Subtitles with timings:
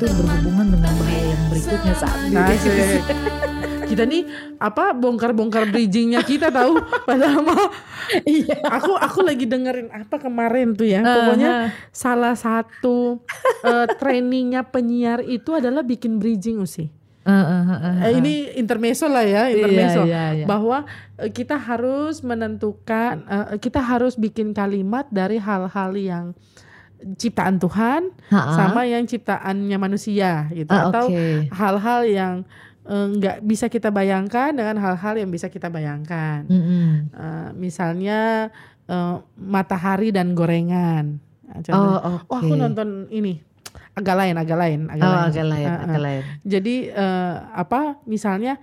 [0.00, 3.04] itu berhubungan dengan bahaya yang berikutnya saat Asik.
[3.92, 4.22] kita nih
[4.56, 7.68] apa bongkar-bongkar bridgingnya kita tahu padahal mah
[8.10, 8.58] Iya.
[8.66, 13.22] aku aku lagi dengerin apa kemarin tuh ya pokoknya salah satu
[13.62, 16.90] eh, trainingnya penyiar itu adalah bikin bridging usi
[17.22, 17.96] eh, eh, eh.
[18.08, 20.46] Eh, ini intermezzo lah ya intermezzo iya, iya.
[20.48, 20.88] bahwa
[21.22, 26.34] eh, kita harus menentukan eh, kita harus bikin kalimat dari hal-hal yang
[27.16, 28.52] ciptaan Tuhan Ha-ha.
[28.52, 31.48] sama yang ciptaannya manusia gitu Ah, atau oke.
[31.48, 32.34] hal-hal yang
[32.82, 36.44] eh, nggak bisa kita bayangkan dengan hal-hal yang bisa kita bayangkan.
[36.44, 37.08] Mm-mm.
[37.10, 38.48] Eh, misalnya
[38.84, 41.16] eh, matahari dan gorengan.
[41.46, 41.94] Nah, contoh.
[41.94, 42.46] Oh, Oh, oke.
[42.46, 43.40] aku nonton ini
[43.90, 45.26] agak lain, agak lain, agak Oh, lain.
[45.26, 45.78] agak lain, ah.
[45.82, 46.22] agak lain.
[46.42, 47.80] Jadi eh, apa?
[48.04, 48.60] Misalnya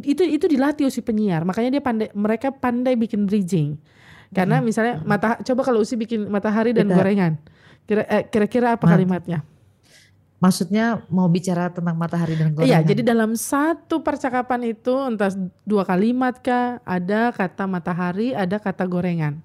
[0.00, 3.76] itu itu dilatih si penyiar, makanya dia pandai, mereka pandai bikin bridging.
[4.34, 7.32] Karena misalnya mata, coba kalau usi bikin matahari dan Kita- gorengan,
[7.86, 9.38] kira eh, kira-kira apa Mat- kalimatnya?
[10.42, 12.68] Maksudnya mau bicara tentang matahari dan gorengan.
[12.68, 15.32] Iya, jadi dalam satu percakapan itu entah
[15.64, 19.40] dua kalimat kah, ada kata matahari, ada kata gorengan.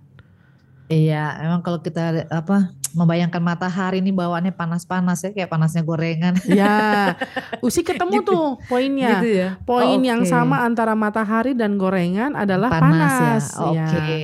[0.89, 6.33] Iya, emang kalau kita apa membayangkan matahari ini bawaannya panas-panas ya kayak panasnya gorengan.
[6.45, 7.13] Ya,
[7.59, 8.29] usi ketemu Gitu.
[8.29, 9.17] tuh poinnya.
[9.17, 9.49] Gitu ya.
[9.61, 10.29] Poin Oh, yang oke.
[10.29, 13.73] sama antara matahari dan gorengan adalah panas, panas.
[13.73, 13.73] ya.
[13.75, 13.87] ya.
[13.87, 14.19] Oke.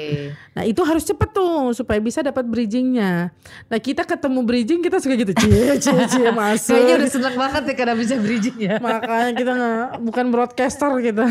[0.56, 3.28] Nah itu harus cepet tuh supaya bisa dapat bridgingnya.
[3.66, 6.74] Nah kita ketemu bridging kita suka gitu, cie cie cie masuk.
[6.74, 8.80] Kayaknya udah seneng banget ya karena bisa bridging ya.
[8.80, 11.24] Makanya kita nggak bukan broadcaster kita.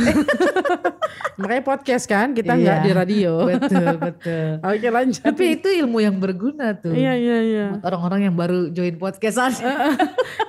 [1.41, 2.85] Makanya podcast kan kita nggak Iya.
[2.85, 3.33] di radio.
[3.45, 4.49] betul, betul.
[4.71, 5.23] Oke lanjut.
[5.25, 6.93] Tapi itu ilmu yang berguna tuh.
[6.93, 7.67] Iya iya iya.
[7.73, 9.53] Buat Orang-orang yang baru join podcastan.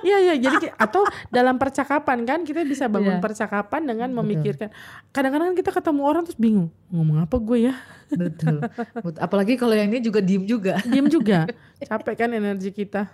[0.02, 3.22] Iya iya jadi atau dalam percakapan kan kita bisa bangun Iya.
[3.22, 4.70] percakapan dengan memikirkan.
[5.10, 7.74] Kadang-kadang kita ketemu orang terus bingung ngomong apa gue ya.
[8.08, 8.62] betul.
[8.96, 10.78] Bet- Apalagi kalau yang ini juga diem juga.
[10.86, 11.50] Diam juga.
[11.80, 13.10] Capek kan energi kita.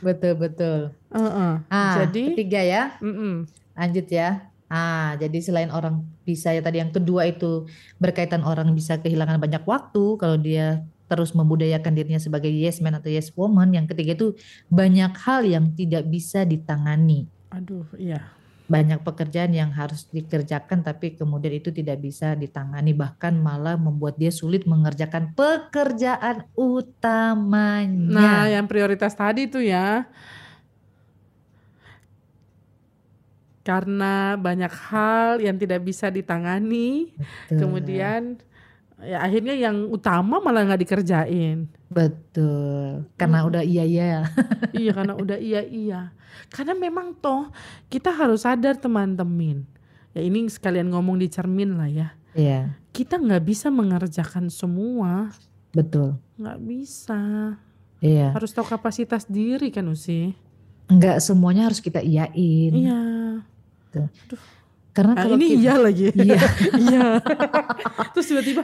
[0.00, 0.92] Betul, betul.
[1.08, 1.52] Heeh.
[1.66, 2.82] Ah, Jadi ketiga ya.
[3.00, 3.48] mm-mm.
[3.72, 4.44] Lanjut ya.
[4.66, 9.62] Ah, jadi selain orang bisa ya tadi yang kedua itu berkaitan orang bisa kehilangan banyak
[9.62, 13.70] waktu kalau dia terus membudayakan dirinya sebagai yes man atau yes woman.
[13.70, 14.28] Yang ketiga itu
[14.66, 17.28] banyak hal yang tidak bisa ditangani.
[17.48, 18.34] aduh iya.
[18.64, 24.32] Banyak pekerjaan yang harus dikerjakan tapi kemudian itu tidak bisa ditangani bahkan malah membuat dia
[24.32, 28.48] sulit mengerjakan pekerjaan Nah, utamanya.
[28.48, 30.08] yang prioritas tadi tuh ya.
[33.64, 37.16] Karena banyak hal yang tidak bisa ditangani,
[37.48, 37.58] Betul.
[37.64, 38.20] kemudian
[39.00, 41.66] ya akhirnya yang utama malah nggak dikerjain.
[41.88, 43.06] betul.
[43.14, 43.48] Karena Hmm.
[43.50, 44.26] udah iya iya.
[44.74, 46.00] iya karena udah iya iya.
[46.50, 47.50] Karena memang toh
[47.86, 49.62] kita harus sadar teman-teman.
[50.10, 52.08] Ya ini sekalian ngomong di cermin lah ya.
[52.34, 55.30] Iya, Kita nggak bisa mengerjakan semua,
[55.70, 56.18] betul.
[56.34, 57.18] nggak bisa.
[57.98, 58.34] Iya.
[58.34, 60.34] Harus tahu kapasitas diri kan Usi.
[60.86, 62.74] Enggak semuanya harus kita iyain.
[62.74, 63.00] Iya.
[64.94, 66.06] Karena Nah, kalau ini kita- iya lagi.
[66.14, 66.38] Iya.
[66.86, 67.00] iya.
[68.14, 68.62] Terus tiba-tiba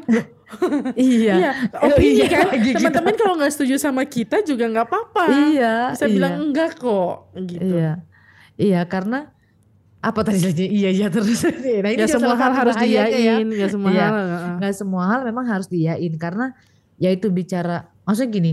[0.94, 1.34] iya.
[1.36, 2.46] iya, opini iya, kan.
[2.48, 2.78] lagi gitu.
[2.78, 5.24] Teman-teman kalau nggak setuju sama kita juga nggak apa-apa.
[5.50, 5.74] Iya.
[5.90, 6.14] Bisa iya.
[6.14, 7.74] bilang enggak kok gitu.
[7.74, 7.92] Iya.
[8.54, 9.34] Iya, karena
[10.00, 11.44] apa tadi saja iya iya terus.
[11.44, 13.04] Nah, Ya juga semua hal harus ya.
[13.04, 14.06] diyain, ya semua Iya.
[14.06, 14.16] hal.
[14.56, 16.54] Nggak semua hal memang harus diyain karena
[16.94, 18.52] ya itu bicara maksudnya gini.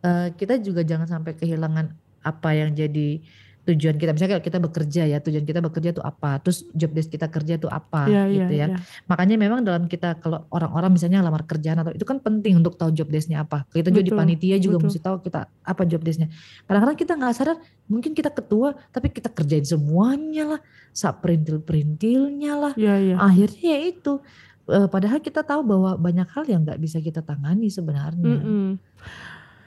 [0.00, 1.88] eh, kita juga jangan sampai kehilangan
[2.20, 3.24] apa yang jadi
[3.64, 4.12] tujuan kita.
[4.12, 6.36] Misalnya kalau kita bekerja ya, tujuan kita bekerja itu apa?
[6.44, 8.66] Terus job desk kita kerja itu apa Iya, iya, gitu ya.
[8.70, 8.76] iya.
[9.08, 12.92] Makanya memang dalam kita kalau orang-orang misalnya lamar kerjaan atau itu kan penting untuk tahu
[12.92, 13.64] job desk-nya apa.
[13.72, 14.86] Kita juga di Betul, panitia juga betul.
[14.92, 16.28] mesti tahu kita apa job desk-nya.
[16.68, 17.56] Kadang-kadang kita nggak sadar,
[17.88, 20.60] mungkin kita ketua tapi kita kerjain semuanya lah,
[20.92, 22.72] sak perintil-perintilnya lah.
[22.76, 23.16] Iya, iya.
[23.16, 24.12] Akhirnya ya itu
[24.68, 28.36] eh, padahal kita tahu bahwa banyak hal yang nggak bisa kita tangani sebenarnya.
[28.44, 28.76] Mm-mm.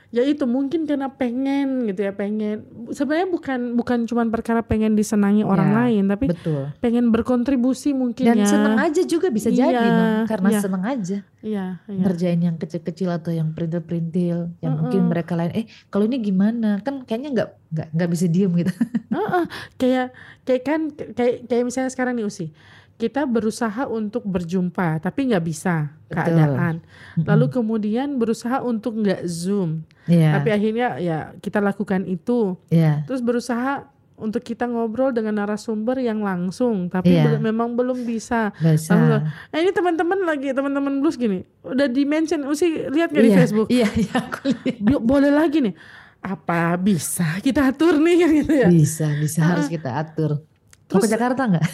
[0.08, 2.64] Ya itu mungkin karena pengen gitu ya pengen.
[2.90, 6.72] Sebenarnya bukan bukan cuma perkara pengen disenangi orang Ya, lain, tapi Betul.
[6.80, 8.48] pengen berkontribusi mungkin Dan ya.
[8.48, 10.60] seneng aja juga bisa jadi, Iya, karena iya.
[10.64, 11.18] seneng aja.
[11.38, 12.02] Iya, iya.
[12.02, 15.12] ngerjain yang kecil-kecil atau yang perintil-perintil yang mungkin Mm-mm.
[15.12, 18.74] mereka lain eh kalau ini gimana kan kayaknya nggak nggak nggak bisa diem gitu
[19.14, 19.44] Heeh,
[19.78, 20.08] kayak
[20.44, 22.50] kayak kan kayak kayak misalnya sekarang nih Usi.
[22.98, 26.18] Kita berusaha untuk berjumpa tapi nggak bisa Betul.
[26.34, 26.76] keadaan.
[27.16, 29.86] Lalu kemudian berusaha untuk nggak zoom.
[30.06, 32.58] Iya, Tapi akhirnya ya kita lakukan itu.
[32.68, 33.86] iya, Terus berusaha
[34.18, 37.30] untuk kita ngobrol dengan narasumber yang langsung, tapi Iya.
[37.30, 38.50] belum- memang belum bisa.
[38.58, 39.22] bisa.
[39.54, 43.38] Eh ini teman-teman lagi teman-teman blues gini, udah di mention, Usi lihat nggak di Iya,
[43.38, 43.68] Facebook?
[43.70, 44.82] Iya, iya, aku lihat.
[45.00, 45.78] Boleh lagi nih.
[46.18, 48.68] Apa bisa kita atur nih kan gitu ya?
[48.68, 50.42] Bisa, bisa harus kita atur.
[50.88, 51.66] Mau ke Terus- Jakarta nggak?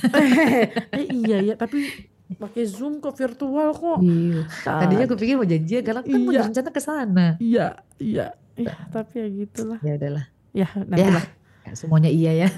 [0.98, 1.86] eh, iya ya, tapi
[2.34, 4.02] pakai Zoom kok virtual kok.
[4.02, 4.42] Iya.
[4.60, 6.42] Tadinya aku pikir mau janjian karena kan mau Iya.
[6.44, 7.28] rencana ke sana.
[7.38, 7.68] Iya,
[7.98, 8.28] iya.
[8.54, 9.80] Iya, tapi ya gitulah.
[9.80, 10.26] Ya udahlah.
[10.52, 11.10] Ya, nanti Ya.
[11.12, 11.26] lah.
[11.72, 12.50] Semuanya iya ya.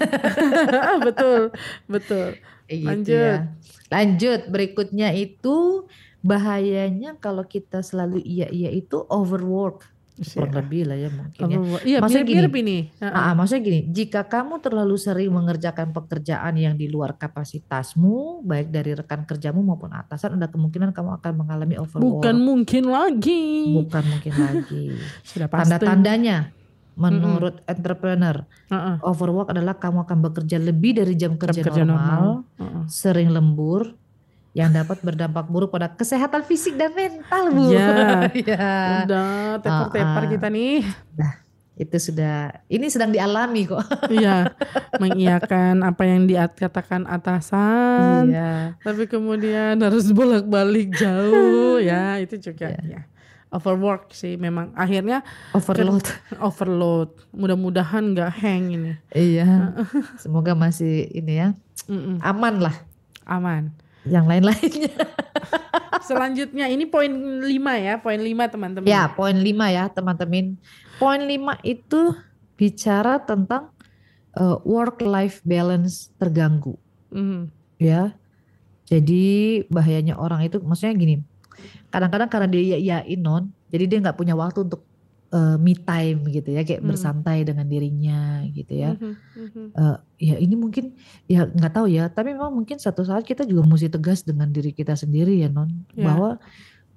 [1.06, 1.52] betul,
[1.86, 2.36] betul.
[2.66, 3.16] Kayak gitu Lanjut.
[3.16, 3.36] ya.
[3.86, 5.56] Lanjut, berikutnya itu
[6.20, 9.86] bahayanya kalau kita selalu iya-iya itu overwork.
[10.16, 10.58] Kurang Iya.
[10.64, 11.58] lebih lah ya mungkin ya.
[11.84, 12.78] Iya, Maksudnya mirip-mirip ini.
[12.96, 13.12] Heeh.
[13.12, 18.72] Ah, ah, maksudnya gini, jika kamu terlalu sering mengerjakan pekerjaan yang di luar kapasitasmu, baik
[18.72, 22.00] dari rekan kerjamu maupun atasan, ada kemungkinan kamu akan mengalami overwork.
[22.24, 23.76] Bukan mungkin lagi.
[23.76, 24.86] Bukan mungkin lagi.
[25.28, 25.68] Sudah pasti.
[25.76, 26.48] Tanda-tandanya,
[26.96, 28.40] menurut entrepreneur,
[28.72, 28.96] Heeh.
[29.04, 32.82] overwork adalah kamu akan bekerja lebih dari jam kerja, kerja normal, Heeh.
[32.88, 33.92] sering lembur,
[34.56, 37.68] yang dapat berdampak buruk pada kesehatan fisik dan mental, Bu.
[37.68, 37.92] Iya.
[38.48, 39.04] Ya.
[39.04, 39.28] Udah
[39.60, 40.30] tepar-tepar Ah, ah.
[40.32, 40.80] kita nih.
[41.76, 42.36] Itu sudah,
[42.66, 43.84] ini sedang dialami kok.
[44.16, 44.48] Iya,
[44.96, 48.80] mengiyakan apa yang dikatakan atasan, Iya.
[48.80, 53.04] tapi kemudian harus bolak-balik jauh ya, itu juga ya.
[53.46, 55.20] Overwork sih memang akhirnya
[55.52, 56.08] Overload.
[56.40, 57.10] overload.
[57.30, 58.92] Mudah-mudahan nggak hang ini.
[59.12, 59.76] Iya.
[60.16, 61.48] Semoga masih ini ya,
[61.86, 62.76] Mm-mm, aman lah.
[63.24, 63.68] aman.
[64.06, 64.94] Yang lain-lainnya.
[66.08, 67.10] Selanjutnya ini poin
[67.42, 67.50] 5
[67.82, 68.86] ya, poin 5 teman-teman.
[68.86, 70.54] Ya, poin 5 ya, teman-teman.
[71.02, 72.14] Poin 5 itu
[72.54, 73.74] bicara tentang
[74.62, 76.78] work life balance terganggu,
[77.10, 77.50] Mhm.
[77.82, 78.14] ya.
[78.86, 81.14] Jadi bahayanya orang itu maksudnya gini.
[81.90, 84.85] Kadang-kadang karena dia yain non, jadi dia nggak punya waktu untuk
[85.34, 86.88] eh, me time gitu ya, kayak Hmm.
[86.88, 88.96] bersantai dengan dirinya gitu ya.
[89.00, 89.76] Mhm, mhm.
[89.76, 89.96] Eh,
[90.32, 90.96] ya ini mungkin
[91.28, 94.72] ya nggak tahu ya tapi memang mungkin satu saat kita juga mesti tegas dengan diri
[94.72, 96.04] kita sendiri ya non Ya.
[96.06, 96.40] bahwa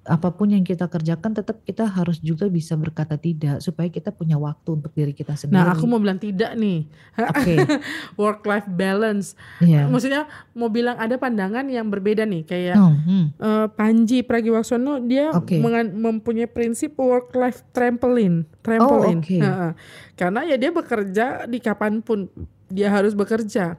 [0.01, 4.35] apa pun yang kita kerjakan tetap kita harus juga bisa berkata tidak supaya kita punya
[4.35, 5.59] waktu untuk diri kita sendiri.
[5.59, 6.87] Nah, aku mau bilang tidak nih.
[7.15, 7.55] Oke,
[8.17, 9.35] Work life balance.
[9.59, 9.85] ya.
[9.85, 13.25] Maksudnya mau bilang ada pandangan yang berbeda nih kayak Oh, hmm.
[13.35, 15.29] eh, Panji Pragiwaksono dia
[15.59, 19.19] mengan- mempunyai prinsip work life trampoline, trampoline.
[19.19, 19.29] Oh.
[19.37, 19.71] Heeh.
[20.15, 22.25] Karena ya dia bekerja di kapan pun
[22.69, 23.75] dia harus bekerja.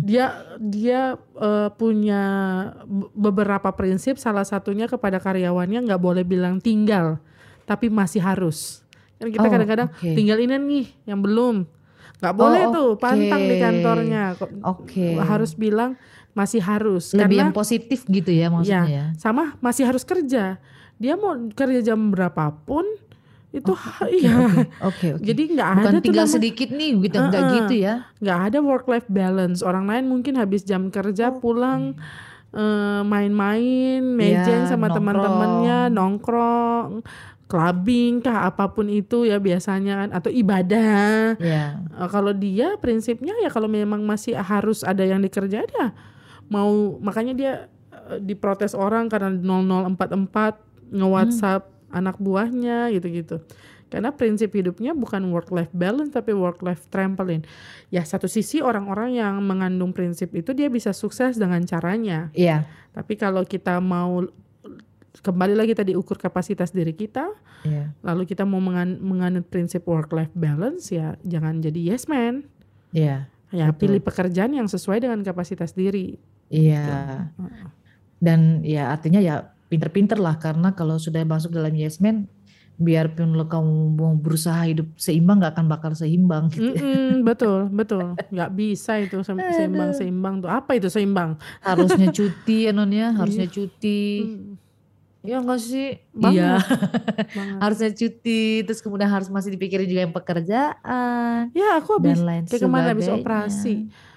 [0.00, 0.24] Dia
[0.56, 2.22] dia eh, punya
[2.82, 7.20] be- beberapa prinsip salah satunya kepada karyawannya nggak boleh bilang tinggal
[7.64, 8.80] tapi masih harus.
[9.16, 10.10] Kan kita Oh, kadang-kadang oke.
[10.10, 11.68] tinggal ini nih yang belum.
[12.20, 14.36] nggak boleh Oh, tuh pantang di kantornya.
[14.62, 15.16] Oke.
[15.16, 15.96] Harus bilang
[16.30, 19.04] masih harus Lebih karena yang positif gitu ya maksudnya ya.
[19.16, 20.56] sama masih harus kerja.
[20.96, 22.84] Dia mau kerja jam berapapun
[23.50, 24.34] itu ha- Oke, iya.
[24.36, 25.24] oke, Oke, oke.
[25.24, 27.56] Jadi nggak Bukan ada tuh tinggal nama- sedikit nih gitu, nggak Uh-uh.
[27.56, 27.94] gitu ya.
[28.16, 29.58] nggak ada work life balance.
[29.60, 31.38] Orang lain mungkin habis jam kerja Oke.
[31.40, 31.98] pulang
[32.50, 37.06] eh, main-main, mejeng Iya, sama teman-temannya, nongkrong,
[37.44, 41.34] clubbing kah apa pun itu ya biasanya kan atau ibadah.
[41.36, 41.78] Ya.
[41.80, 45.90] Eh, kalau dia prinsipnya ya kalau memang masih harus ada yang dikerjain ya
[46.46, 47.52] mau makanya dia
[48.08, 50.58] eh, diprotes orang karena 0044
[50.90, 53.42] nge-WhatsApp anak buahnya gitu-gitu.
[53.90, 57.42] Karena prinsip hidupnya bukan work life balance tapi work life trampoline.
[57.90, 62.30] Ya satu sisi orang-orang yang mengandung prinsip itu dia bisa sukses dengan caranya.
[62.30, 62.70] Iya.
[62.94, 64.22] Tapi kalau kita mau
[65.20, 67.34] kembali lagi tadi ukur kapasitas diri kita,
[67.66, 67.90] Iya.
[68.06, 72.46] lalu kita mau mengan- menganut prinsip work life balance ya jangan jadi yes man.
[72.94, 73.26] Iya.
[73.50, 73.90] Ya Betul.
[73.90, 76.14] pilih pekerjaan yang sesuai dengan kapasitas diri.
[76.46, 77.26] Iya.
[78.22, 82.26] Dan ya artinya ya pinter-pinter lah karena kalau sudah masuk dalam yes man,
[82.74, 86.48] biarpun lo kamu mau berusaha hidup seimbang nggak akan bakal seimbang.
[86.50, 86.74] gitu.
[86.74, 88.16] Mm-mm, betul, betul.
[88.16, 90.50] Nggak bisa itu se- seimbang seimbang tuh.
[90.50, 91.36] Apa itu seimbang?
[91.60, 94.02] Harusnya cuti ya non ya, harusnya cuti.
[94.26, 94.58] Hmm,
[95.20, 96.00] Ya enggak sih?
[96.16, 96.40] Banget.
[96.40, 96.52] Iya.
[97.60, 102.16] harusnya cuti, terus kemudian harus masih dipikirin juga yang pekerjaan Ya aku habis
[102.48, 103.74] kayak kemarin habis operasi.
[103.84, 104.09] Eh,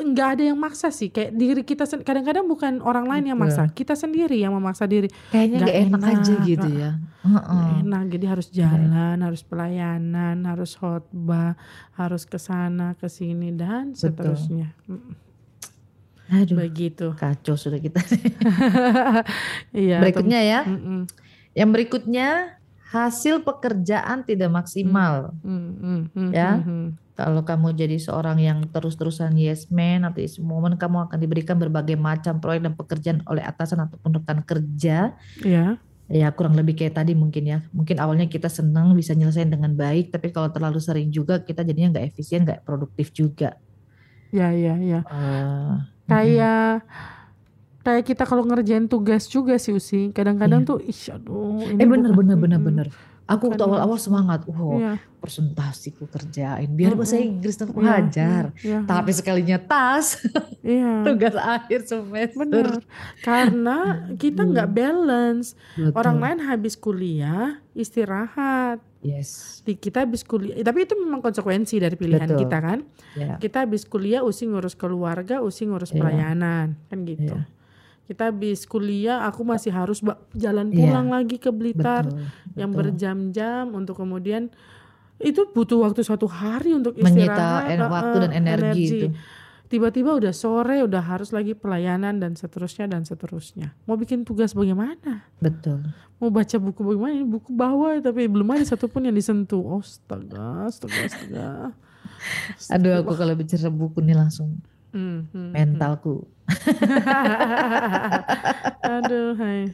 [0.00, 3.92] nggak ada yang maksa sih kayak diri kita kadang-kadang bukan orang lain yang maksa kita
[3.92, 6.90] sendiri yang memaksa diri Kayaknya Nggak nggak enak, aja enak, gitu ya.
[7.20, 7.68] Nggak Heeh.
[7.84, 11.60] enak jadi harus jalan harus pelayanan harus khotbah
[12.00, 14.00] harus ke sana ke sini dan Betul.
[14.32, 14.72] seterusnya
[16.32, 18.00] Aduh, begitu kacau sudah kita.
[19.76, 20.60] iya Berikutnya ya.
[20.64, 21.04] Mm-mm.
[21.52, 22.56] Yang berikutnya
[22.92, 25.32] hasil pekerjaan tidak maksimal.
[25.40, 26.50] Mm, mm, mm, Ya.
[26.60, 26.88] mm, mm.
[27.12, 31.94] Kalau kamu jadi seorang yang terus-terusan yes man atau yes woman, kamu akan diberikan berbagai
[31.96, 35.12] macam proyek dan pekerjaan oleh atasan ataupun rekan kerja.
[35.44, 35.66] ya
[36.12, 37.58] Ya kurang lebih kayak tadi mungkin ya.
[37.72, 41.96] Mungkin awalnya kita senang bisa nyelesain dengan baik, tapi kalau terlalu sering juga kita jadinya
[41.96, 43.56] nggak efisien, nggak produktif juga.
[44.32, 45.72] ya ya ya Eh,
[46.08, 46.84] kayak
[47.82, 50.68] kayak kita kalau ngerjain tugas juga sih Usi kadang-kadang Iya.
[50.68, 52.88] tuh ih aduh ini eh bener bukan- bener bener bener.
[53.22, 54.98] Aku waktu awal-awal semangat, wow Iya.
[55.16, 57.30] presentasiku kerjain, biar bahasa Mm-mm.
[57.30, 58.02] Inggris tuh Iya,
[58.60, 60.18] iya, Tapi sekalinya tas,
[60.60, 61.00] iya.
[61.06, 62.42] tugas akhir semester.
[62.42, 62.82] Benar.
[63.22, 63.78] Karena
[64.22, 65.54] kita nggak balance.
[65.72, 65.94] Betul.
[65.94, 68.82] Orang lain habis kuliah istirahat.
[69.00, 69.62] Yes.
[69.62, 72.42] Di kita habis kuliah, tapi itu memang konsekuensi dari pilihan Betul.
[72.42, 72.78] kita kan.
[73.14, 73.38] Ya.
[73.38, 75.96] Kita habis kuliah usi ngurus keluarga, usi ngurus Iya.
[75.96, 77.32] pelayanan, kan gitu.
[77.32, 77.46] Iya.
[78.02, 80.02] Kita habis kuliah, aku masih harus
[80.34, 80.78] jalan Iya.
[80.78, 82.26] pulang lagi ke Blitar Betul.
[82.58, 82.80] yang betul.
[82.82, 84.50] berjam-jam untuk kemudian
[85.22, 89.06] itu butuh waktu satu hari untuk menyita istirahat, en- waktu uh-uh, dan energi, itu.
[89.70, 93.72] Tiba-tiba udah sore, udah harus lagi pelayanan dan seterusnya dan seterusnya.
[93.88, 95.24] Mau bikin tugas bagaimana?
[95.40, 95.80] Betul.
[96.20, 97.12] Mau baca buku bagaimana?
[97.16, 99.64] Ini buku bawah tapi belum ada satupun yang disentuh.
[99.64, 101.48] Oh, astaga, astaga, astaga.
[102.68, 104.60] Aduh aku kalau bicara buku nih langsung
[104.92, 105.50] Hmm, hmm, hmm.
[105.56, 106.28] mentalku.
[108.92, 109.72] Aduh, hai.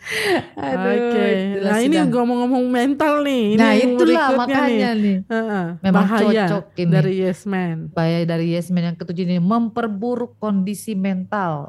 [0.54, 1.26] Aduh, Oke.
[1.26, 3.44] itulah Nah, ini ngomong-ngomong mental nih.
[3.54, 5.16] Ini Nah itulah makanya nih.
[5.26, 6.92] Heeh, Memang bahaya cocok ini.
[6.92, 7.90] dari Yes Man.
[7.90, 11.66] Bahaya dari yes man yang ketujuh ini memperburuk kondisi mental.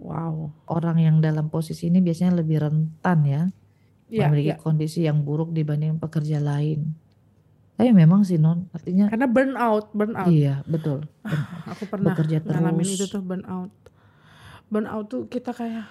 [0.00, 0.50] Wow.
[0.66, 3.42] Orang yang dalam posisi ini biasanya lebih rentan ya.
[4.10, 4.58] Iya, memiliki iya.
[4.58, 6.98] kondisi yang buruk dibanding pekerja lain.
[7.80, 10.28] Tapi memang sih non, artinya Karena burnout, burnout.
[10.28, 11.08] iya betul.
[11.66, 13.00] Aku pernah Bekerja ngalamin terus.
[13.00, 13.72] itu tuh burnout.
[14.66, 15.88] Burnout tuh kita kayak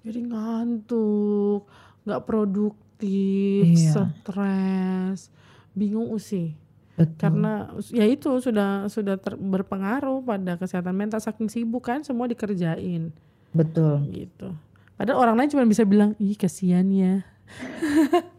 [0.00, 1.66] jadi ngantuk,
[2.02, 4.06] nggak produktif, Iya.
[4.14, 5.34] stres,
[5.72, 6.54] bingung sih.
[6.92, 7.18] Betul.
[7.18, 7.52] Karena
[7.88, 13.10] ya itu sudah sudah ter- berpengaruh pada kesehatan mental saking sibuk kan semua dikerjain
[13.50, 13.98] betul.
[14.08, 14.54] gitu.
[14.94, 17.26] Padahal orang lain cuma bisa bilang, "Ih, kasihan ya."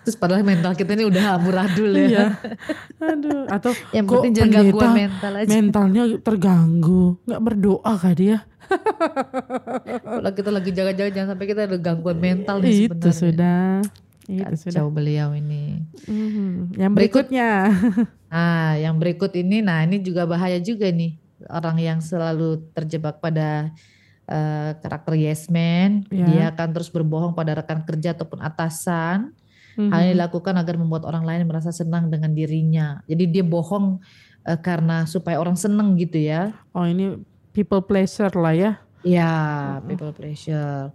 [0.00, 2.06] Terus padahal mental kita ini udah amburadul ya.
[2.06, 2.24] Iya.
[2.98, 5.48] Aduh, atau Yang Kok penting jangan gangguan mental aja.
[5.50, 8.38] mentalnya terganggu, nggak berdoa kah dia?
[10.02, 13.12] Kalau kita lagi jaga-jaga jangan sampai kita ada gangguan mental nih itu sebenarnya.
[13.12, 13.64] sudah.
[14.24, 14.72] Itu sudah.
[14.78, 15.82] Kacau beliau ini.
[16.04, 16.76] Mhm.
[16.76, 17.50] Yang Berikut- berikutnya.
[18.26, 21.18] Nah, yang berikut ini, nah ini juga bahaya juga nih.
[21.46, 23.72] Orang yang selalu terjebak pada
[24.24, 26.24] eh, karakter yes man, Ya.
[26.24, 29.34] dia akan terus berbohong pada rekan kerja ataupun atasan.
[29.80, 29.90] Mhm.
[29.90, 33.00] Hal ini dilakukan agar membuat orang lain merasa senang dengan dirinya.
[33.08, 33.96] Jadi dia bohong
[34.44, 36.52] eh, karena supaya orang seneng gitu ya.
[36.76, 37.16] Oh ini
[37.56, 38.72] people pleasure lah ya.
[39.00, 39.32] Ya,
[39.88, 40.92] people pleasure.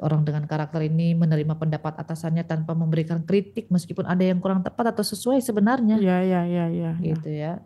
[0.00, 4.92] Orang dengan karakter ini menerima pendapat atasannya tanpa memberikan kritik meskipun ada yang kurang tepat
[4.92, 5.96] atau sesuai sebenarnya.
[6.00, 6.92] Ya ya ya ya.
[6.96, 7.16] ya.
[7.16, 7.64] gitu ya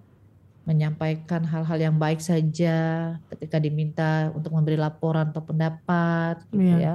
[0.65, 2.77] menyampaikan hal-hal yang baik saja
[3.29, 6.81] ketika diminta untuk memberi laporan atau pendapat gitu Iya.
[6.81, 6.95] ya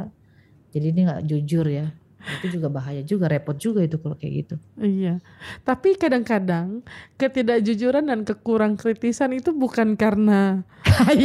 [0.74, 4.56] jadi ini nggak jujur ya itu juga bahaya juga repot juga itu kalau kayak gitu
[4.76, 5.24] Iya.
[5.64, 6.84] Tapi kadang-kadang
[7.16, 10.64] ketidakjujuran dan kekurang kritisan itu bukan karena
[11.12, 11.16] eh,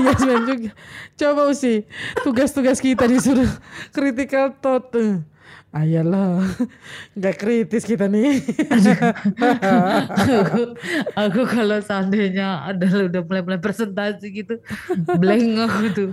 [0.00, 0.70] yes man juga.
[1.16, 1.84] Coba usi
[2.20, 3.48] tugas-tugas kita disuruh
[3.96, 4.92] critical thought.
[5.72, 6.44] Ayolah,
[7.16, 8.44] nggak kritis kita nih.
[10.28, 10.76] aku,
[11.16, 14.60] aku kalau seandainya adalah udah mulai-mulai presentasi gitu
[15.16, 16.10] blank aku tuh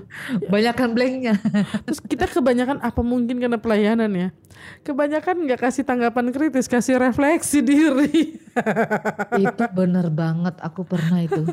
[0.48, 1.36] banyakkan blanknya
[1.84, 4.30] Terus kita kebanyakan apa mungkin karena pelayanan ya?
[4.84, 8.40] Kebanyakan nggak kasih tanggapan kritis, kasih refleksi diri.
[9.40, 11.48] itu bener banget aku pernah itu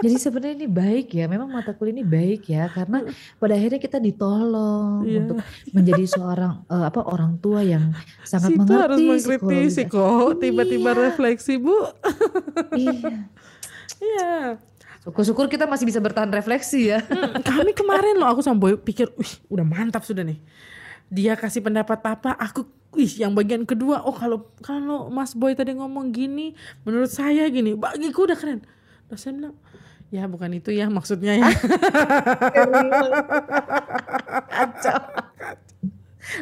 [0.00, 3.04] jadi sebenarnya ini baik ya memang mata kuliah ini baik ya karena
[3.36, 5.20] pada akhirnya kita ditolong Iya.
[5.20, 5.36] untuk
[5.70, 10.38] menjadi seorang eh, apa orang tua yang sangat Situ mengerti harus mengkritisi kok.
[10.38, 11.00] Tiba-tiba Iya.
[11.06, 11.76] refleksi bu.
[12.74, 12.92] iya
[13.96, 14.34] Iya.
[15.00, 19.14] syukur-syukur kita masih bisa bertahan refleksi ya Hmm, kami kemarin loh aku sama Boy pikir,
[19.14, 20.42] wih udah mantap sudah nih.
[21.06, 25.70] Dia kasih pendapat apa, aku, wih yang bagian kedua, oh kalau kalau Mas Boy tadi
[25.72, 28.66] ngomong gini, menurut saya gini, bagiku udah keren.
[29.06, 29.54] Dosen bilang,
[30.10, 31.46] ya bukan itu ya maksudnya ya.
[34.50, 35.00] kacau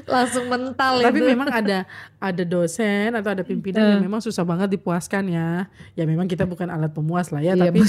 [0.08, 1.28] langsung mental Tapi itu.
[1.32, 1.78] memang ada
[2.18, 5.68] ada dosen atau ada pimpinan yang memang susah banget dipuaskan ya.
[5.92, 7.80] Ya memang kita bukan alat pemuas lah ya, Iya, tapi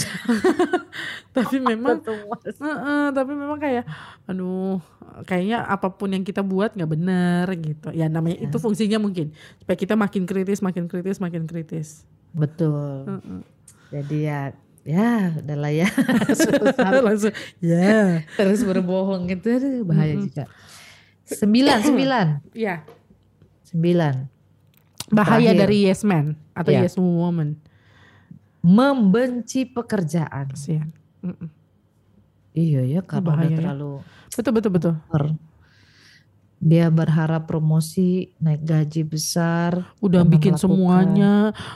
[1.37, 2.55] tapi memang Mas.
[2.59, 3.83] Heeh, tapi memang kayak
[4.27, 4.79] aduh
[5.23, 7.87] kayaknya apa pun yang kita buat nggak benar gitu.
[7.95, 9.31] Ya namanya itu fungsinya mungkin
[9.63, 12.03] supaya kita makin kritis makin kritis makin kritis.
[12.35, 13.07] Betul.
[13.07, 13.39] Heeh.
[13.93, 14.41] jadi ya
[14.85, 15.87] ya udahlah ya.
[17.07, 17.31] Langsung
[17.63, 18.21] ya.
[18.35, 20.45] Terus berbohong itu aduh, bahaya juga
[21.25, 22.75] sembilan sembilan ya
[23.65, 24.15] sembilan
[25.09, 25.59] bahaya Terakhir.
[25.59, 26.81] dari yes man atau Ya.
[26.81, 27.57] yes woman
[28.61, 30.89] membenci pekerjaan kasihan
[31.21, 31.49] Mm-mm.
[32.53, 33.57] iya ya karena ya.
[33.57, 34.01] terlalu
[34.31, 34.93] betul betul betul.
[36.65, 40.65] Dia berharap promosi, naik gaji besar, udah bikin melakukan.
[40.65, 41.33] semuanya,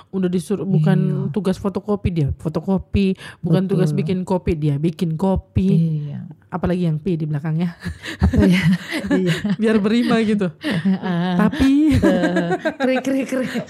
[0.09, 1.29] udah disuruh bukan Iya.
[1.29, 3.99] tugas fotokopi dia fotokopi, bukan tugas Betul.
[4.01, 5.69] bikin kopi dia bikin kopi,
[6.09, 6.25] Iya.
[6.49, 7.77] apalagi yang P di belakangnya,
[8.17, 8.65] Apa ya?
[9.21, 9.33] iya.
[9.55, 10.49] biar berima gitu.
[10.97, 13.53] Ah, Tapi eh, krik krik krik.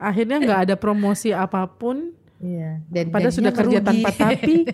[0.00, 2.10] akhirnya nggak ada promosi apa pun,
[2.40, 2.80] Iya.
[2.88, 3.88] Dan padahal sudah kerja merugi.
[4.00, 4.64] tanpa tapi,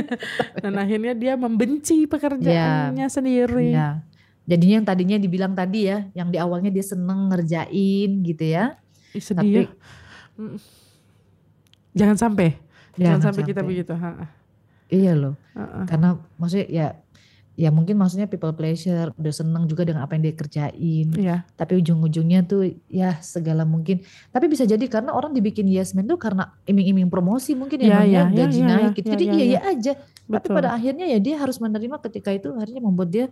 [0.62, 3.74] dan akhirnya dia membenci pekerjaannya sendiri.
[3.74, 4.06] Iya.
[4.48, 8.80] Jadinya yang tadinya dibilang tadi ya, yang di awalnya dia seneng ngerjain gitu ya.
[9.12, 9.68] Ih, sedih ya.
[9.68, 9.96] Tapi
[10.38, 10.54] Mm.
[11.98, 12.54] Jangan sampai,
[12.94, 13.70] jangan, Jangan sampai, kita sampai.
[13.74, 13.92] begitu.
[13.98, 14.10] Ha,
[14.86, 15.34] iya loh.
[15.58, 15.82] ha.
[15.82, 16.86] Karena maksudnya ya
[17.58, 21.10] ya mungkin maksudnya people pleasure udah seneng juga dengan apa yang dia kerjain.
[21.10, 24.06] Iya, Tapi ujung-ujungnya tuh ya segala mungkin.
[24.30, 28.30] Tapi bisa jadi karena orang dibikin yes man tuh karena iming-iming promosi mungkin ya, namanya
[28.30, 29.06] iya, gaji iya, naik iya, gitu.
[29.10, 29.92] iya, Jadi iya, iya aja.
[29.98, 30.54] Tapi betul.
[30.54, 33.26] pada akhirnya ya dia harus menerima ketika itu akhirnya membuat dia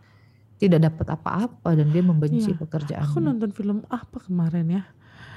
[0.56, 2.58] tidak dapat apa-apa dan dia membenci Iya.
[2.58, 3.08] pekerjaannya.
[3.12, 4.82] Aku nonton film apa kemarin ya?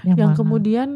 [0.08, 0.40] yang, yang mana?
[0.40, 0.90] kemudian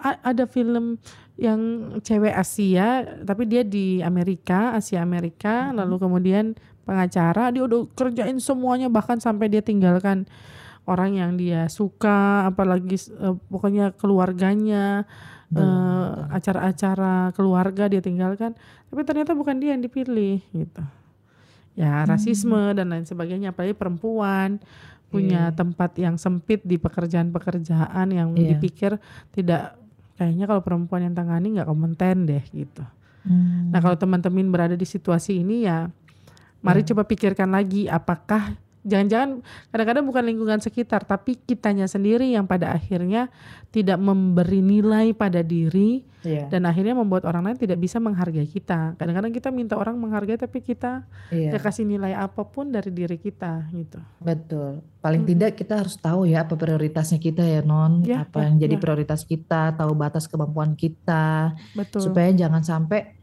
[0.00, 0.96] ada film
[1.36, 1.60] yang
[2.00, 5.76] cewek Asia tapi dia di Amerika Asia Amerika Mhm.
[5.84, 6.44] lalu kemudian
[6.82, 10.24] pengacara dia udah kerjain semuanya bahkan sampai dia tinggalkan
[10.88, 15.04] orang yang dia suka apalagi eh, pokoknya keluarganya
[15.48, 16.24] Betul, eh, betul.
[16.32, 18.56] acara-acara keluarga dia tinggalkan
[18.88, 20.82] tapi ternyata bukan dia yang dipilih gitu
[21.78, 22.10] ya Hmm.
[22.10, 24.58] rasisme dan lain sebagainya apalagi perempuan
[25.08, 25.56] punya Iya.
[25.56, 28.58] tempat yang sempit di pekerjaan-pekerjaan yang Iya.
[28.58, 28.98] dipikir
[29.30, 29.78] tidak
[30.18, 32.82] kayaknya kalau perempuan yang tangani nggak kompeten deh gitu.
[33.22, 33.70] Hmm.
[33.70, 35.86] Nah kalau teman-teman berada di situasi ini ya
[36.58, 36.92] mari Iya.
[36.92, 38.58] coba pikirkan lagi apakah
[38.88, 43.28] jangan-jangan kadang-kadang bukan lingkungan sekitar tapi kitanya sendiri yang pada akhirnya
[43.68, 48.98] tidak memberi nilai pada diri Iya, dan akhirnya membuat orang lain tidak bisa menghargai kita.
[48.98, 53.14] Kadang-kadang kita minta orang menghargai tapi kita iya, nggak kasih nilai apa pun dari diri
[53.14, 54.02] kita gitu.
[54.18, 54.82] betul.
[54.98, 55.32] Paling Mm-mm.
[55.38, 58.74] tidak kita harus tahu ya apa prioritasnya kita ya non, Ya, apa ya, yang jadi
[58.74, 58.82] ya.
[58.82, 62.10] prioritas kita, tahu batas kemampuan kita, Betul.
[62.10, 63.17] supaya jangan sampai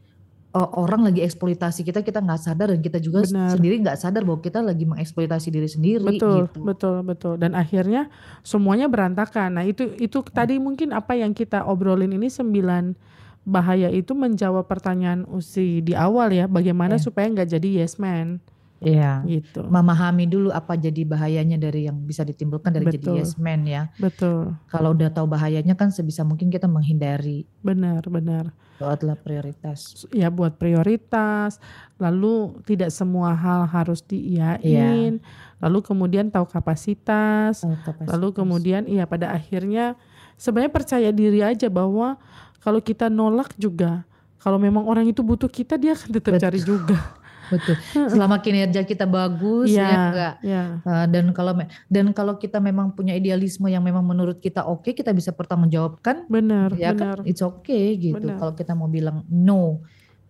[0.56, 3.60] orang lagi eksploitasi kita, kita nggak sadar dan kita juga Benar.
[3.60, 6.60] sendiri nggak sadar bahwa kita lagi mengeksploitasi diri sendiri betul gitu.
[6.64, 8.08] betul betul dan akhirnya
[8.40, 12.96] semuanya berantakan nah itu itu tadi mungkin apa yang kita obrolin ini sembilan
[13.44, 17.04] bahaya itu menjawab pertanyaan usi di awal ya bagaimana Ya.
[17.04, 18.40] supaya nggak jadi yes man
[18.78, 19.24] Iya.
[19.24, 23.16] gitu Memahami dulu apa jadi bahayanya dari yang bisa ditimbulkan dari jadi Betul.
[23.18, 23.88] yes man ya.
[23.96, 27.48] betul Kalau udah tahu bahayanya kan sebisa mungkin kita menghindari.
[27.60, 30.04] benar benar Itu adalah prioritas.
[30.12, 31.58] ya buat prioritas
[31.96, 34.60] lalu tidak semua hal harus Iya.
[34.60, 35.14] diiyain
[35.58, 38.12] lalu kemudian tahu kapasitas Tahu kapasitas.
[38.12, 39.96] Lalu kemudian iya pada akhirnya
[40.36, 42.20] sebenarnya percaya diri aja bahwa
[42.60, 44.04] kalau kita nolak juga
[44.38, 46.44] kalau memang orang itu butuh kita dia akan tetap Betul.
[46.44, 47.00] cari juga.
[47.52, 47.76] betul.
[48.12, 50.34] Selama kinerja kita bagus ya Iya, enggak.
[50.42, 50.64] ya.
[50.82, 51.54] Uh, dan kalau
[51.88, 56.74] dan kalau kita memang punya idealisme yang memang menurut kita oke, kita bisa pertanggungjawabkan Benar,
[56.76, 57.22] ya benar.
[57.22, 58.18] kan it's okay gitu.
[58.18, 58.38] Benar.
[58.42, 59.84] Kalau kita mau bilang no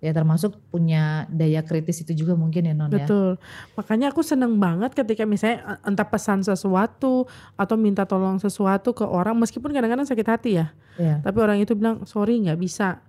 [0.04, 3.02] ya termasuk punya daya kritis itu juga mungkin ya non ya.
[3.02, 3.42] Betul.
[3.74, 7.26] Makanya aku seneng banget ketika misalnya entah pesan sesuatu
[7.58, 10.70] atau minta tolong sesuatu ke orang meskipun kadang-kadang sakit hati ya.
[11.02, 13.02] Iya, Tapi orang itu bilang sorry nggak bisa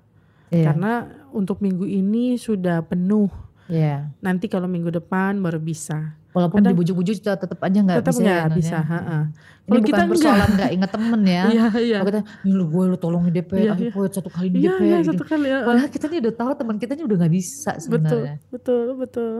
[0.50, 3.28] iya, karena untuk minggu ini sudah penuh.
[3.68, 4.10] Iya.
[4.18, 6.14] Nanti kalau minggu depan baru bisa.
[6.30, 8.20] Walaupun Kadang- dibujuk-bujuk kita tetap aja nggak bisa.
[8.20, 8.82] nggak ya, bisa, ya.
[8.84, 9.18] ha-ha.
[9.26, 10.10] Ini bukan kita enggak.
[10.12, 11.44] persoalan nggak inget temen ya.
[11.54, 11.98] Iya, iya.
[12.04, 13.90] Kita, lu gue lu tolongin DP, Iya, iya.
[14.06, 14.82] Satu kali di Iya, DP.
[14.82, 15.08] iya gitu.
[15.10, 15.58] satu kali ya.
[15.62, 18.34] Padahal kita nih udah tahu teman kita nih udah nggak bisa betul sebenarnya.
[18.48, 19.34] betul betul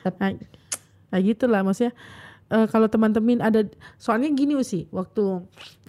[0.00, 0.30] Tapi- nah,
[1.08, 1.92] nah gitulah maksudnya
[2.46, 3.64] eh, kalau teman-teman ada
[3.96, 5.40] soalnya gini sih waktu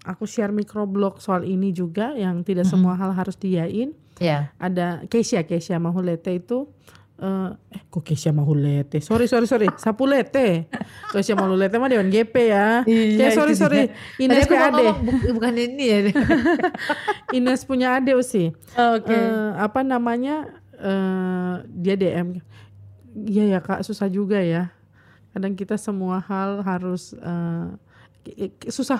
[0.01, 2.79] aku share microblog soal ini juga yang tidak Mm-mm.
[2.79, 4.55] semua hal harus diain Iya.
[4.55, 6.71] ada Kesia Kesia Mahulete itu
[7.15, 9.71] eh eh, kok Kesia Mahulete sorry sorry sorry.
[9.75, 10.67] Sapulete
[11.09, 12.83] Kesia Mahulete mah Dewan GP ya.
[12.83, 13.87] Iya, ya sorry sorry.
[14.17, 15.99] Ines ngomong, bu- bukan ini ya.
[17.37, 18.51] Ines punya ade sih
[18.95, 19.09] Oke.
[19.09, 20.43] Eh, apa namanya?
[20.75, 22.43] Eh dia DM
[23.23, 23.81] iya ya kak.
[23.81, 24.75] Susah juga ya.
[25.31, 27.67] Kadang kita semua hal harus eh,
[28.23, 28.99] ki- susah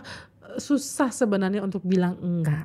[0.56, 2.64] susah sebenarnya untuk bilang enggak.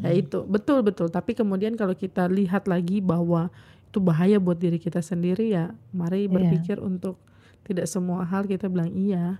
[0.00, 0.44] Ya itu.
[0.44, 1.08] Betul betul.
[1.08, 3.48] Tapi kemudian kalau kita lihat lagi bahwa
[3.94, 6.34] itu bahaya buat diri kita sendiri ya mari Iya.
[6.34, 7.22] berpikir untuk
[7.62, 9.38] tidak semua hal kita bilang iya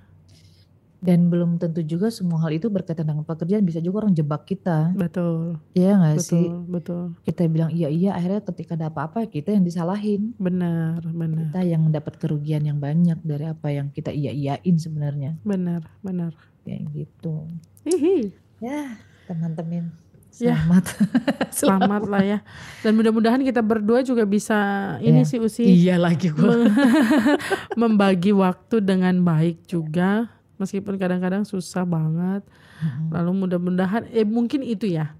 [1.04, 3.60] Dan belum tentu juga semua hal itu berkaitan dengan pekerjaan.
[3.60, 4.88] Bisa juga orang jebak kita.
[4.96, 6.46] betul Iya nggak betul sih?
[6.64, 8.16] betul Kita bilang iya iya.
[8.16, 10.32] Akhirnya ketika ada apa-apa kita yang disalahin.
[10.38, 15.36] benar benar Kita yang dapat kerugian yang banyak dari apa yang kita iya iyain sebenarnya.
[15.44, 16.32] benar benar
[16.64, 17.52] Kayak gitu.
[17.84, 18.32] hihi
[18.64, 18.96] Ya
[19.28, 19.92] teman-teman.
[20.36, 20.58] Ya.
[20.58, 20.84] Selamat.
[21.54, 22.38] Selamat lah ya.
[22.80, 24.58] Dan mudah-mudahan kita berdua juga bisa
[24.98, 25.28] ini Ya.
[25.28, 26.74] sih Usi Iya lagi meng-
[27.80, 32.42] membagi waktu dengan baik juga meskipun kadang-kadang susah banget.
[33.08, 35.14] Lalu mudah-mudahan eh mungkin itu ya.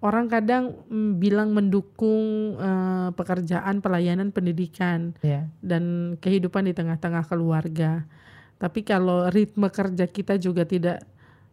[0.00, 5.46] Orang kadang mm, bilang mendukung eh, pekerjaan, pelayanan, pendidikan Ya.
[5.60, 8.08] dan kehidupan di tengah-tengah keluarga.
[8.56, 11.04] Tapi kalau ritme kerja kita juga tidak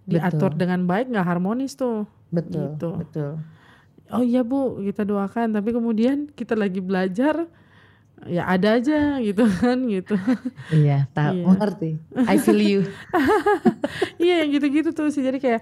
[0.07, 0.59] diatur Betul.
[0.59, 2.07] dengan baik nggak harmonis tuh.
[2.31, 2.73] Betul.
[2.73, 2.89] Gitu.
[2.95, 3.31] Betul.
[4.07, 5.51] Oh iya Bu, kita doakan.
[5.51, 7.43] Tapi kemudian kita lagi belajar,
[8.23, 10.15] ya ada aja gitu kan gitu.
[10.71, 11.43] Iya, tahu Iya.
[11.43, 11.91] mengerti.
[12.15, 12.81] I feel you.
[14.23, 15.21] iya yang gitu-gitu tuh sih.
[15.21, 15.61] Jadi kayak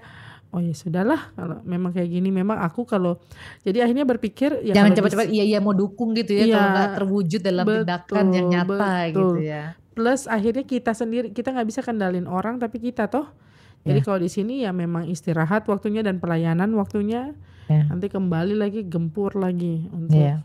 [0.54, 3.18] oh ya sudahlah kalau memang kayak gini memang aku kalau
[3.60, 6.90] jadi akhirnya berpikir ya Jangan cepat-cepat iya iya mau dukung gitu ya Iya, kalau nggak
[6.96, 9.10] terwujud dalam tindakan yang betul, nyata betul.
[9.10, 9.62] gitu ya.
[9.92, 13.26] plus akhirnya kita sendiri kita nggak bisa kendalin orang tapi kita toh
[13.86, 14.04] jadi Ya.
[14.04, 17.32] kalau di sini ya memang istirahat waktunya dan pelayanan waktunya
[17.64, 17.82] Ya.
[17.84, 20.42] nanti kembali lagi gempur lagi untuk Iya.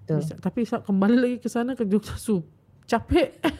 [0.00, 0.18] Betul.
[0.18, 2.42] bisa, tapi sa- kembali lagi ke sana ke Jogja sup
[2.84, 3.38] capek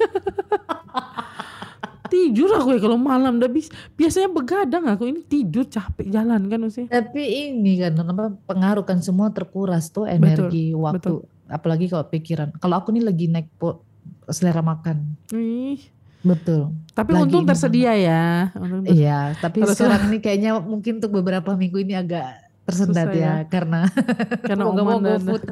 [2.08, 6.66] tidur aku ya kalau malam udah bis biasanya begadang aku ini tidur capek jalan kan
[6.68, 12.54] sih Tapi ini kan apa pengaruh kan semua terkuras tuh energi waktu apalagi kalau pikiran.
[12.56, 13.82] Kalau aku nih lagi naik po,
[14.24, 15.18] selera makan.
[15.32, 15.82] Ih,
[16.20, 16.76] Betul.
[16.90, 20.92] tapi Lagi untung ini tersedia ya Untung ter- Iya, tapi Kalau sekarang ini kayaknya mungkin
[20.96, 22.28] untuk beberapa minggu ini agak
[22.62, 23.88] tersendat Susah ya, karena
[24.46, 25.42] karena mau mau GoFood.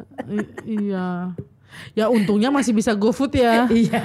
[0.63, 1.33] Iya
[1.93, 4.01] ya untungnya masih bisa GoFood ya iya.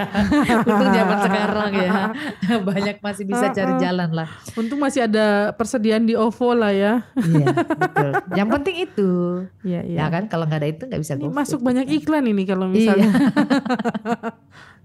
[0.59, 1.93] Untung zaman sekarang ya.
[2.69, 3.81] Banyak masih bisa cari Uh-uh.
[3.81, 4.29] jalan lah.
[4.53, 8.11] untung masih ada persediaan di OVO lah ya Iya, betul.
[8.35, 9.11] Yang penting itu.
[9.63, 11.35] iya Ya iya kan kalau nggak ada itu nggak bisa ini GoFood.
[11.35, 14.33] masuk banyak iklan ini kalau misalnya Tolong.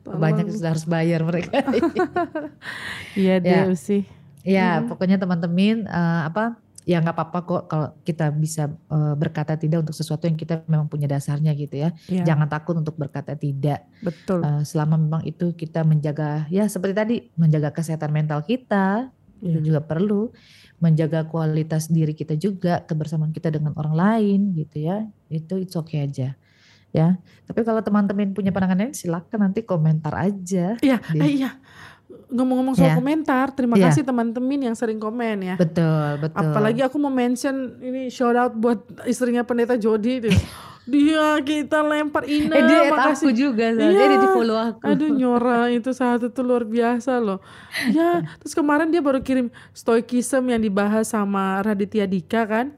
[0.06, 1.60] Banyak sudah harus bayar mereka.
[3.20, 3.66] iya Ya.
[3.68, 4.04] deh sih
[4.40, 4.88] Ya, Mhm.
[4.88, 6.56] pokoknya teman-teman eh, apa
[6.88, 10.88] ya nggak apa-apa kok kalau kita bisa eh, berkata tidak untuk sesuatu yang kita memang
[10.88, 11.92] punya dasarnya gitu ya.
[12.08, 16.94] Iya, Jangan takut untuk berkata tidak betul eh, selama memang itu kita menjaga ya seperti
[16.96, 19.56] tadi menjaga kesehatan mental kita Iya.
[19.56, 20.32] itu juga perlu
[20.80, 25.04] menjaga kualitas diri kita juga kebersamaan kita dengan orang lain gitu ya.
[25.28, 26.40] Itu it's okay aja.
[26.90, 30.74] Ya, tapi kalau teman-teman punya pandangan lain silakan nanti komentar aja.
[30.80, 31.52] Iya, Di- eh, iya.
[32.30, 32.98] Ngomong-ngomong soal Ya.
[32.98, 33.90] komentar, terima Ya.
[33.90, 35.56] kasih teman-teman yang sering komen ya.
[35.56, 36.38] Betul, betul.
[36.40, 40.30] Apalagi aku mau mention ini shout out buat istrinya pendeta Jody itu.
[40.90, 43.14] Dia kita lempar Ina, eh dia makasih.
[43.14, 43.70] aku juga.
[43.70, 43.94] Iya.
[43.94, 44.82] dia di follow aku.
[44.82, 47.38] Aduh Nyora itu satu tuh luar biasa loh.
[47.88, 52.74] Ya, terus kemarin dia baru kirim stoikism yang dibahas sama Raditya Dika kan.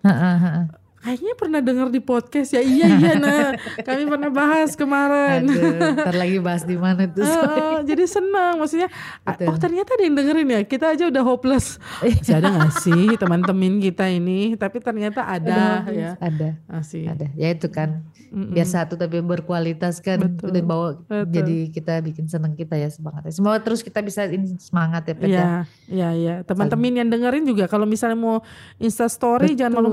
[1.02, 2.62] Kayaknya pernah dengar di podcast ya.
[2.62, 5.50] Iya iya nah, kami pernah bahas kemarin.
[5.50, 7.26] Aduh, ntar lagi bahas di mana tuh.
[7.26, 8.90] Ah, jadi senang maksudnya
[9.26, 9.48] ah, Betul.
[9.50, 13.82] oh ternyata ada yang dengerin ya kita aja udah hopeless masih ada gak sih teman-teman
[13.82, 17.28] kita ini tapi ternyata ada Aduh, ya Ada, masih ada.
[17.34, 18.54] Ya itu kan Mm-mm.
[18.56, 21.26] biar satu tapi berkualitas kan Betul, udah bawa betul.
[21.34, 23.34] jadi kita bikin seneng kita ya semangatnya.
[23.34, 25.36] Semoga terus kita bisa ini semangat ya Pet ya.
[25.36, 25.50] Ya,
[25.90, 26.36] ya, ya.
[26.46, 28.40] Teman-teman yang dengerin juga kalau misalnya mau
[28.80, 29.88] Insta Story jangan Betul.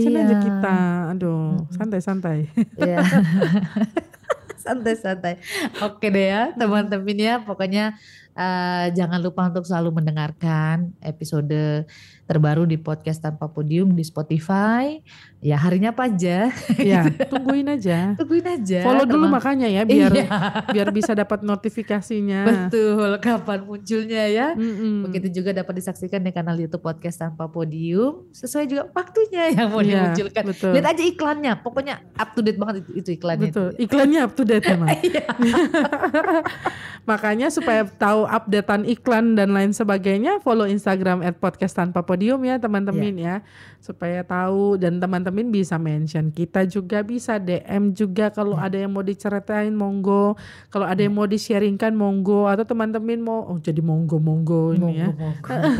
[0.00, 0.44] Malu-malu, mention aja Iya.
[0.44, 0.76] kita.
[1.12, 2.38] Aduh, santai-santai.
[2.76, 2.98] Iya.
[4.60, 5.40] Santai-santai.
[5.80, 7.34] Oke deh ya teman-teman ya.
[7.40, 7.96] Pokoknya
[8.36, 11.88] eh, jangan lupa untuk selalu mendengarkan episode
[12.30, 15.02] terbaru di podcast tanpa podium di Spotify.
[15.42, 16.54] Ya harinya apa aja.
[16.78, 18.14] ya, tungguin aja.
[18.14, 18.86] Tungguin aja.
[18.86, 20.26] Follow dulu teman- makanya ya biar Iya.
[20.70, 22.46] biar bisa dapat notifikasinya.
[22.46, 24.46] Betul, kapan munculnya ya.
[24.54, 25.10] Mm-mm.
[25.10, 29.82] Begitu juga dapat disaksikan di kanal YouTube Podcast Tanpa Podium sesuai juga waktunya yang mau
[29.82, 30.42] Iya, dimunculkan.
[30.46, 30.70] betul.
[30.70, 33.50] Lihat aja iklannya, pokoknya up to date banget itu, itu iklannya.
[33.50, 34.88] Betul, iklannya up to date memang.
[35.02, 35.24] Iya.
[37.08, 42.60] Makanya supaya tahu updatean iklan dan lain sebagainya, follow Instagram at podcast tanpa podium ya
[42.60, 43.34] teman-teman ya.
[43.80, 46.28] Supaya tahu dan teman-teman bisa mention.
[46.28, 48.68] Kita juga bisa DM juga kalau Ya.
[48.68, 50.36] ada yang mau diceritain monggo.
[50.68, 52.44] Kalau ada yang mau di-sharingkan monggo.
[52.44, 53.88] Atau teman-teman mau, oh jadi ini ya.
[53.88, 54.62] Monggo, monggo.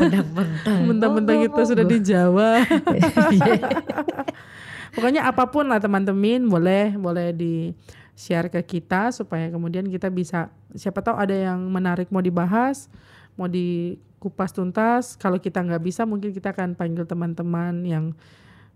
[0.01, 0.79] Mentang-mentang.
[0.89, 1.93] Mentang-mentang Monggo, kita sudah monggo.
[1.93, 2.49] di Jawa.
[3.29, 3.57] Iya.
[4.95, 7.71] Pokoknya apa pun lah teman-teman boleh boleh di
[8.11, 12.91] share ke kita supaya kemudian kita bisa siapa tahu ada yang menarik mau dibahas,
[13.39, 13.47] mau
[14.21, 15.17] dikupas tuntas.
[15.17, 18.05] Kalau kita nggak bisa mungkin kita akan panggil teman-teman yang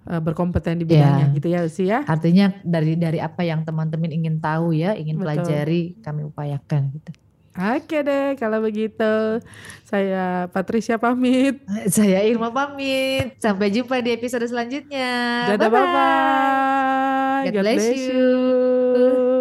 [0.09, 1.35] eh, berkompeten di bidangnya Ya.
[1.37, 2.01] gitu ya sih ya.
[2.01, 5.25] Artinya dari dari apa yang teman-teman ingin tahu ya, ingin Betul.
[5.29, 7.13] pelajari, kami upayakan gitu.
[7.55, 9.39] Oke deh kalau begitu
[9.87, 11.61] saya Patricia pamit.
[11.93, 13.39] Saya Irma pamit.
[13.39, 15.47] Sampai jumpa di episode selanjutnya.
[15.55, 17.47] Dadah bye bye.
[17.47, 19.34] God bless you.